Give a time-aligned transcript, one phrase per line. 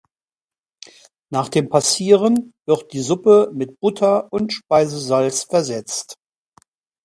[1.31, 6.15] Nach dem Passieren wird die Suppe mit Butter und Speisesalz versetzt.